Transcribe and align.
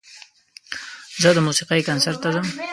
زه 1.21 1.29
د 1.35 1.37
موسیقۍ 1.47 1.81
کنسرت 1.89 2.19
ته 2.23 2.29
ځم. 2.33 2.47